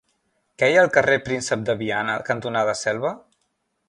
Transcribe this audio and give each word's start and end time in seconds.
Què 0.61 0.69
hi 0.71 0.77
ha 0.77 0.79
al 0.85 0.89
carrer 0.95 1.17
Príncep 1.27 1.67
de 1.67 1.75
Viana 1.81 2.15
cantonada 2.31 2.75
Selva? 2.81 3.13